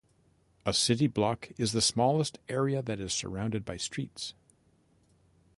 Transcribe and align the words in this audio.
A 0.65 0.73
city 0.73 1.05
block 1.05 1.49
is 1.59 1.73
the 1.73 1.79
smallest 1.81 2.39
area 2.49 2.81
that 2.81 2.99
is 2.99 3.13
surrounded 3.13 3.63
by 3.63 3.77
streets. 3.77 4.33